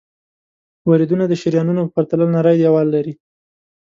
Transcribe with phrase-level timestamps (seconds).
[0.89, 3.13] وریدونه د شریانونو په پرتله نری دیوال لري.